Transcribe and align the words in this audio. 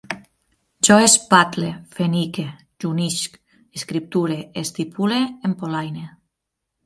Jo 0.87 0.95
espatle, 1.07 1.67
fenique, 1.97 2.45
junyisc, 2.85 3.37
escripture, 3.81 4.39
estipule, 4.65 5.19
empolaine 5.51 6.09